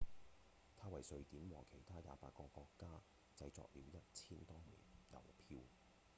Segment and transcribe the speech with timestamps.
[0.75, 2.87] 他為瑞典和其他28個國家
[3.37, 4.75] 製作了一千多枚
[5.11, 5.59] 郵票